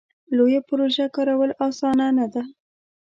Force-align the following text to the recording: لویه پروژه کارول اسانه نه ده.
لویه 0.37 0.61
پروژه 0.69 1.05
کارول 1.15 1.51
اسانه 1.67 2.07
نه 2.17 2.25
ده. 2.33 2.43